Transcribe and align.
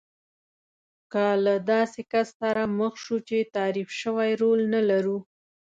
که 1.11 1.25
له 1.45 1.55
داسې 1.71 2.01
کس 2.11 2.27
سره 2.41 2.63
مخ 2.79 2.93
شو 3.03 3.17
چې 3.27 3.37
تعریف 3.55 3.89
شوی 4.01 4.31
رول 4.41 4.59
نه 4.73 4.81
لرو. 4.89 5.17